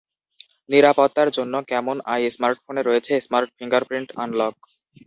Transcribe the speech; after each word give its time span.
নিরাপত্তার 0.69 1.29
জন্য 1.37 1.53
Camon 1.69 1.97
i 2.13 2.21
স্মার্টফোনে 2.35 2.81
রয়েছে 2.83 3.13
স্মার্ট 3.25 3.49
ফিঙ্গারপ্রিন্ট 3.57 4.09
আনলক। 4.23 4.53